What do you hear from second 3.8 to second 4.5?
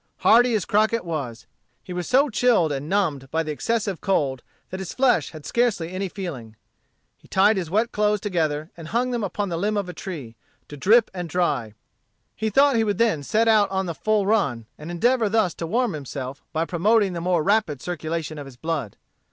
cold